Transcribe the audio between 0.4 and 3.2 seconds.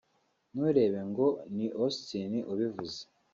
nturebe ngo ni Austin ubivuze